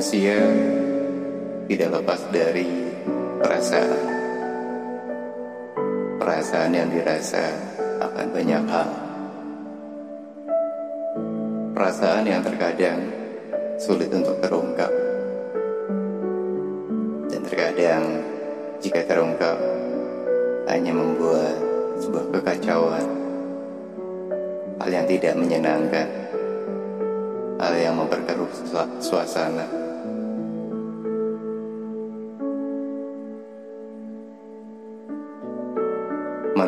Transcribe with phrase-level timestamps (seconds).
[0.00, 0.40] Manusia
[1.68, 2.64] tidak lepas dari
[3.36, 4.04] perasaan.
[6.16, 7.44] Perasaan yang dirasa
[8.00, 8.88] akan banyak hal.
[11.76, 13.12] Perasaan yang terkadang
[13.76, 14.88] sulit untuk terungkap.
[17.28, 18.24] Dan terkadang
[18.80, 19.60] jika terungkap
[20.64, 21.60] hanya membuat
[22.00, 23.04] sebuah kekacauan.
[24.80, 26.08] Hal yang tidak menyenangkan.
[27.60, 28.48] Hal yang memperkeruh
[29.04, 29.89] suasana.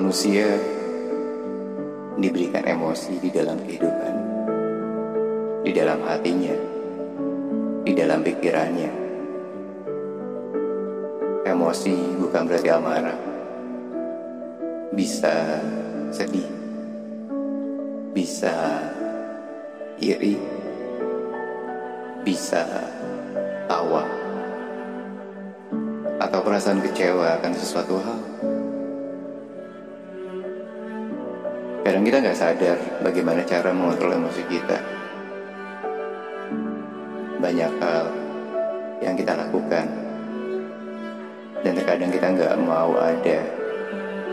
[0.03, 0.59] Manusia
[2.19, 4.15] diberikan emosi di dalam kehidupan,
[5.63, 6.59] di dalam hatinya,
[7.87, 8.91] di dalam pikirannya.
[11.47, 13.15] Emosi bukan berarti amarah,
[14.91, 15.63] bisa
[16.11, 16.51] sedih,
[18.11, 18.83] bisa
[20.03, 20.35] iri,
[22.27, 22.67] bisa
[23.71, 24.03] tawa,
[26.19, 28.52] atau perasaan kecewa akan sesuatu hal.
[31.93, 34.81] Kadang kita nggak sadar bagaimana cara mengontrol emosi kita.
[37.37, 38.05] Banyak hal
[39.05, 39.93] yang kita lakukan
[41.61, 43.45] dan terkadang kita nggak mau ada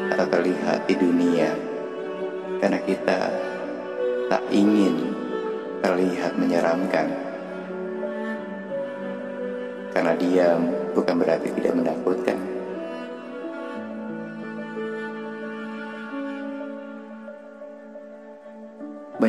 [0.07, 1.51] atau terlihat di dunia
[2.63, 3.27] karena kita
[4.31, 5.11] tak ingin
[5.83, 7.11] terlihat menyeramkan.
[9.91, 10.63] Karena diam
[10.95, 12.58] bukan berarti tidak menakutkan.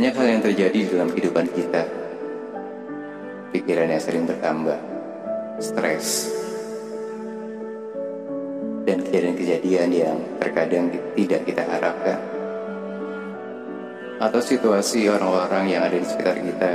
[0.01, 1.85] Banyak hal yang terjadi dalam kehidupan kita.
[3.53, 4.81] Pikiran yang sering bertambah,
[5.61, 6.33] stres,
[8.89, 12.17] dan kejadian-kejadian yang terkadang tidak kita harapkan.
[14.25, 16.73] Atau situasi orang-orang yang ada di sekitar kita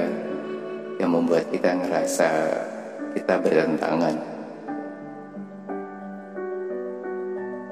[1.02, 2.30] yang membuat kita ngerasa
[3.18, 4.22] kita bertentangan.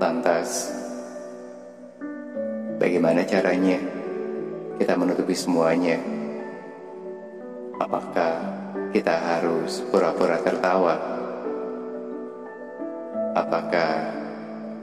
[0.01, 0.73] Lantas,
[2.81, 4.02] bagaimana caranya?
[4.77, 6.01] Kita menutupi semuanya?
[7.77, 8.33] Apakah
[8.93, 10.95] kita harus pura-pura tertawa?
[13.33, 14.13] Apakah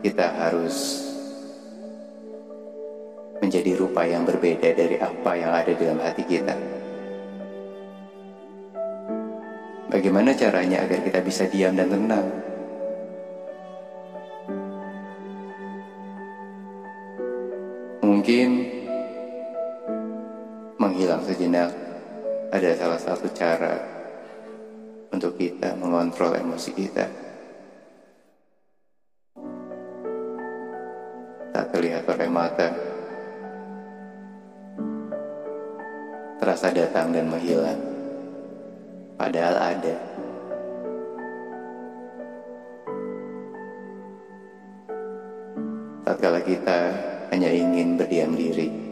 [0.03, 1.06] kita harus
[3.41, 6.55] menjadi rupa yang berbeda dari apa yang ada dalam hati kita?
[9.91, 12.27] Bagaimana caranya agar kita bisa diam dan tenang?
[18.07, 18.79] Mungkin
[21.00, 21.72] menghilang sejenak
[22.53, 23.72] ada salah satu cara
[25.09, 27.09] untuk kita mengontrol emosi kita.
[31.56, 32.69] Tak terlihat oleh mata,
[36.37, 37.81] terasa datang dan menghilang,
[39.16, 39.97] padahal ada.
[46.05, 46.78] Tatkala kita
[47.33, 48.90] hanya ingin berdiam diri.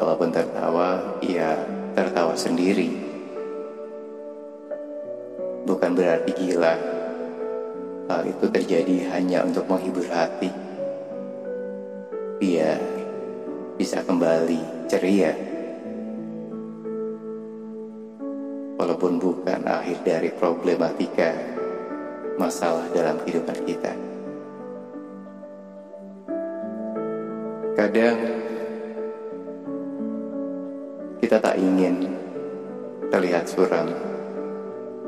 [0.00, 1.60] Kalaupun tertawa, ia
[1.92, 2.88] tertawa sendiri.
[5.68, 6.72] Bukan berarti gila.
[8.08, 10.48] Hal itu terjadi hanya untuk menghibur hati.
[12.40, 12.80] Biar
[13.76, 15.36] bisa kembali ceria.
[18.80, 21.36] Walaupun bukan akhir dari problematika
[22.40, 23.92] masalah dalam kehidupan kita.
[27.76, 28.39] Kadang
[31.30, 32.10] kita tak ingin
[33.06, 33.86] terlihat suram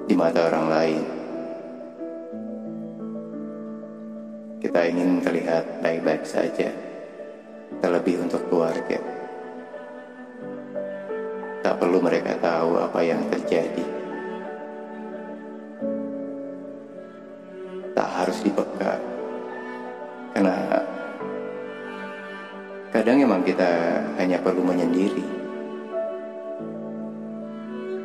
[0.06, 1.02] di mata orang lain.
[4.62, 6.70] Kita ingin terlihat baik-baik saja,
[7.82, 9.02] terlebih untuk keluarga.
[11.58, 13.86] Tak perlu mereka tahu apa yang terjadi.
[17.98, 18.94] Tak harus dibeka,
[20.38, 20.86] karena
[22.94, 25.41] kadang emang kita hanya perlu menyendiri.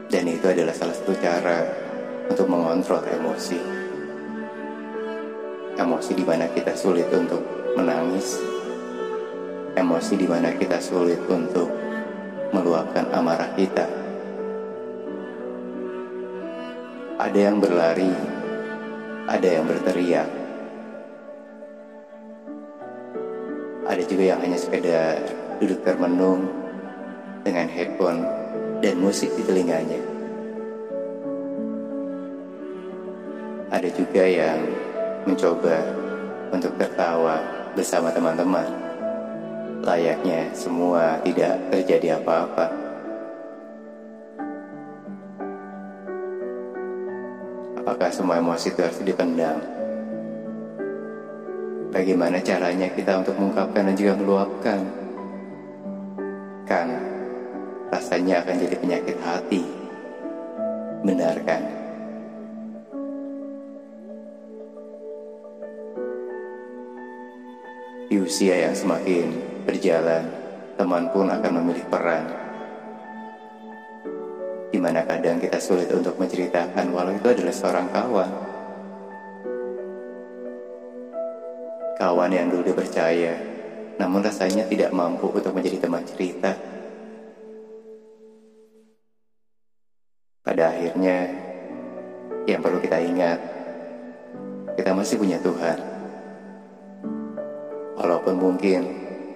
[0.07, 1.67] Dan itu adalah salah satu cara
[2.31, 3.59] untuk mengontrol emosi.
[5.75, 7.43] Emosi di mana kita sulit untuk
[7.75, 8.39] menangis.
[9.75, 11.67] Emosi di mana kita sulit untuk
[12.55, 13.83] meluapkan amarah kita.
[17.19, 18.13] Ada yang berlari,
[19.27, 20.29] ada yang berteriak.
[23.83, 25.19] Ada juga yang hanya sekedar
[25.59, 26.47] duduk termenung
[27.43, 28.36] dengan headphone
[28.81, 30.01] dan musik di telinganya.
[33.67, 34.59] Ada juga yang
[35.27, 35.75] mencoba
[36.55, 37.43] untuk tertawa
[37.75, 38.67] bersama teman-teman.
[39.83, 42.65] Layaknya semua tidak terjadi apa-apa.
[47.83, 49.59] Apakah semua emosi itu harus dipendam?
[51.91, 54.79] Bagaimana caranya kita untuk mengungkapkan dan juga meluapkan?
[56.67, 57.16] Kan,
[57.87, 59.63] rasanya akan jadi penyakit hati.
[61.07, 61.63] Benar kan?
[68.07, 69.35] Di usia yang semakin
[69.67, 70.31] berjalan,
[70.79, 72.23] teman pun akan memilih peran.
[74.71, 78.31] Di mana kadang kita sulit untuk menceritakan walau itu adalah seorang kawan.
[81.99, 83.35] Kawan yang dulu dipercaya,
[83.99, 86.76] namun rasanya tidak mampu untuk menjadi teman cerita.
[90.57, 91.29] Pada akhirnya,
[92.49, 93.37] yang perlu kita ingat,
[94.73, 95.77] kita masih punya Tuhan
[97.93, 98.89] walaupun mungkin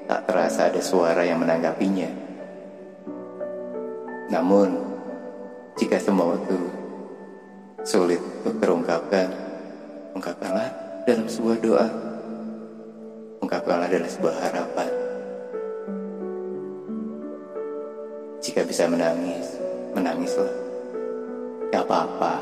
[0.09, 2.09] tak terasa ada suara yang menanggapinya.
[4.33, 4.81] Namun,
[5.77, 6.57] jika semua itu
[7.85, 9.29] sulit untuk terungkapkan,
[10.17, 10.73] ungkapkanlah
[11.05, 11.87] dalam sebuah doa,
[13.45, 14.89] ungkapkanlah dalam sebuah harapan.
[18.41, 19.61] Jika bisa menangis,
[19.93, 20.70] menangislah.
[21.71, 22.35] Gak apa-apa.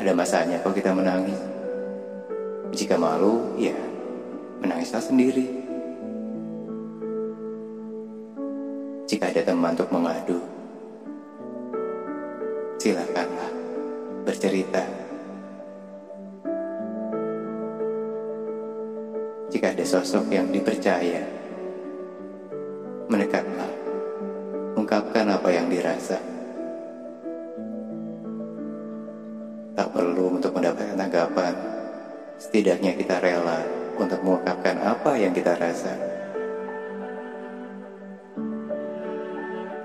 [0.00, 1.36] Ada masanya kalau kita menangis.
[2.72, 3.76] Jika malu, ya
[4.64, 5.46] menangislah sendiri.
[9.08, 10.40] Jika ada teman untuk mengadu,
[12.80, 13.52] silakanlah
[14.24, 14.84] bercerita.
[19.48, 21.24] Jika ada sosok yang dipercaya,
[23.08, 23.72] mendekatlah,
[24.76, 26.37] ungkapkan apa yang dirasa.
[29.78, 31.54] Tak perlu untuk mendapatkan tanggapan,
[32.34, 33.62] setidaknya kita rela
[33.94, 35.94] untuk mengungkapkan apa yang kita rasa.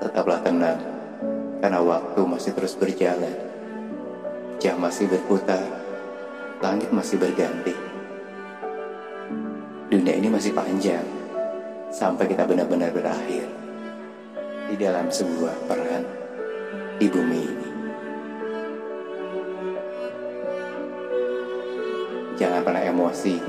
[0.01, 0.81] Tetaplah tenang,
[1.61, 3.37] karena waktu masih terus berjalan.
[4.57, 5.61] Jam masih berputar,
[6.57, 7.77] langit masih berganti.
[9.93, 11.05] Dunia ini masih panjang,
[11.93, 13.45] sampai kita benar-benar berakhir
[14.73, 16.01] di dalam sebuah peran
[16.97, 17.72] di bumi ini.
[22.43, 23.39] Jangan pernah emosi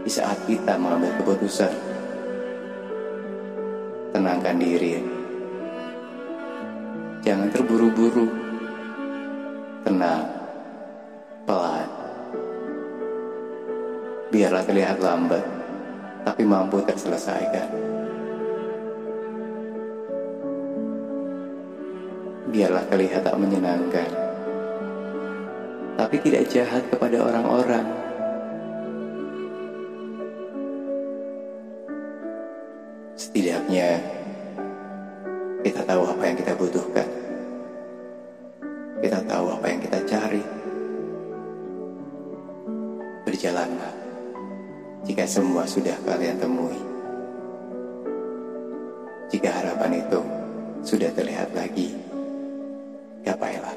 [0.00, 1.68] di saat kita mengambil keputusan.
[4.16, 5.04] Tenangkan diri.
[7.20, 8.24] Jangan terburu-buru.
[9.84, 10.24] Tenang.
[11.44, 11.88] Pelan.
[14.32, 15.44] Biarlah terlihat lambat,
[16.24, 17.68] tapi mampu terselesaikan.
[22.48, 24.08] Biarlah terlihat tak menyenangkan,
[26.00, 28.05] tapi tidak jahat kepada orang-orang.
[33.36, 34.00] Setidaknya
[35.60, 37.04] kita tahu apa yang kita butuhkan.
[39.04, 40.40] Kita tahu apa yang kita cari.
[43.28, 43.92] Berjalanlah
[45.04, 46.80] jika semua sudah kalian temui.
[49.28, 50.20] Jika harapan itu
[50.80, 51.92] sudah terlihat lagi,
[53.20, 53.76] gapailah.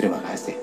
[0.00, 0.56] Terima kasih.